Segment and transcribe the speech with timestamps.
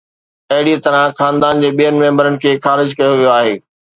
[0.53, 3.55] اهڙيء طرح خاندان جي ٻين ميمبرن کي خارج ڪيو ويو آهي.